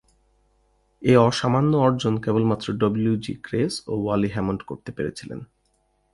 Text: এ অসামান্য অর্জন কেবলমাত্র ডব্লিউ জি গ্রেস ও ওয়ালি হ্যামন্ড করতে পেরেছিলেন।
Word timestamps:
এ 1.01 1.13
অসামান্য 1.19 1.71
অর্জন 1.77 2.13
কেবলমাত্র 2.17 2.67
ডব্লিউ 2.73 3.13
জি 3.15 3.33
গ্রেস 3.43 3.73
ও 3.87 3.93
ওয়ালি 4.03 4.29
হ্যামন্ড 4.29 4.61
করতে 4.63 4.89
পেরেছিলেন। 4.91 5.39